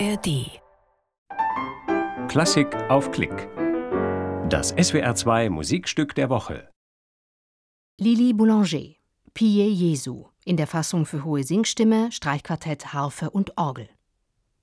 ARD. 0.00 0.60
Klassik 2.28 2.74
auf 2.88 3.12
Klick. 3.12 3.48
Das 4.48 4.74
SWR2 4.74 5.50
Musikstück 5.50 6.16
der 6.16 6.30
Woche. 6.30 6.68
Lili 8.00 8.32
Boulanger, 8.32 8.96
Pie 9.34 9.68
Jesu, 9.68 10.24
in 10.44 10.56
der 10.56 10.66
Fassung 10.66 11.06
für 11.06 11.22
hohe 11.22 11.44
Singstimme, 11.44 12.10
Streichquartett, 12.10 12.92
Harfe 12.92 13.30
und 13.30 13.56
Orgel. 13.56 13.88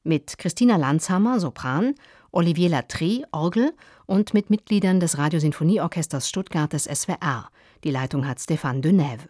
Mit 0.04 0.38
Christina 0.38 0.76
Landshammer, 0.76 1.40
Sopran, 1.40 1.96
Olivier 2.32 2.70
Latry, 2.70 3.24
Orgel 3.32 3.74
und 4.08 4.34
mit 4.34 4.50
Mitgliedern 4.50 5.00
des 5.00 5.18
Radiosinfonieorchesters 5.18 6.28
Stuttgart 6.28 6.74
des 6.74 6.86
SWR. 6.86 7.50
Die 7.86 7.92
Leitung 7.92 8.28
hat 8.28 8.40
Stéphane 8.40 8.82
Denève. 8.82 9.30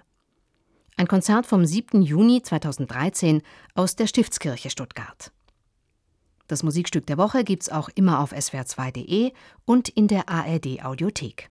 Ein 0.98 1.08
Konzert 1.08 1.46
vom 1.46 1.64
7. 1.64 2.02
Juni 2.02 2.42
2013 2.42 3.44
aus 3.76 3.96
der 3.96 4.08
Stiftskirche 4.08 4.72
Stuttgart. 4.72 5.32
Das 6.52 6.64
Musikstück 6.64 7.06
der 7.06 7.18
Woche 7.18 7.46
gibt's 7.46 7.70
auch 7.70 7.88
immer 7.96 8.20
auf 8.20 8.34
swr2.de 8.34 9.32
und 9.64 9.88
in 9.88 10.10
der 10.10 10.28
ARD 10.28 10.84
Audiothek. 10.84 11.51